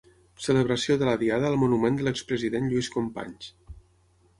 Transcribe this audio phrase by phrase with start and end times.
[0.45, 3.57] Celebració de la Diada al monument de l'expresident Lluís Companys.